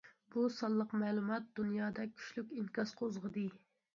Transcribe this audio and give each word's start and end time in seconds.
بۇ 0.35 0.45
سانلىق 0.53 0.95
مەلۇمات 1.01 1.51
دۇنيادا 1.59 2.05
كۈچلۈك 2.13 2.57
ئىنكاس 2.61 2.97
قوزغىدى. 3.03 3.47